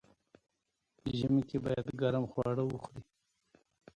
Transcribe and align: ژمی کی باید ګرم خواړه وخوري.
ژمی 1.17 1.41
کی 1.49 1.57
باید 1.65 1.87
ګرم 2.01 2.25
خواړه 2.31 2.63
وخوري. 2.67 3.03